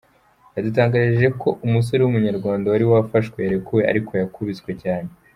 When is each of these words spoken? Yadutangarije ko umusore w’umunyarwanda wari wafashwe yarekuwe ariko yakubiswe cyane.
Yadutangarije 0.55 1.27
ko 1.41 1.49
umusore 1.65 2.01
w’umunyarwanda 2.03 2.65
wari 2.71 2.85
wafashwe 2.91 3.37
yarekuwe 3.45 3.81
ariko 3.91 4.11
yakubiswe 4.21 4.71
cyane. 4.83 5.09